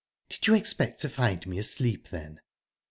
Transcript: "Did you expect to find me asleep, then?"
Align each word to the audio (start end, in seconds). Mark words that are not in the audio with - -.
"Did 0.29 0.47
you 0.47 0.55
expect 0.55 0.99
to 1.01 1.09
find 1.09 1.45
me 1.45 1.59
asleep, 1.59 2.07
then?" 2.09 2.41